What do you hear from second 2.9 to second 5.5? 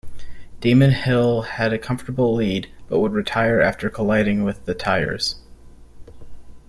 would retire after colliding with the tyres.